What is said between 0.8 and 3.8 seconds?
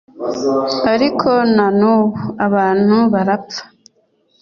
ariko na n'ubu abantu barapfa